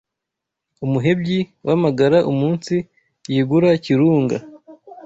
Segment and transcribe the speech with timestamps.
[0.85, 2.75] Umuhebyi w’amagara Umunsi
[3.31, 4.37] yigura Kirunga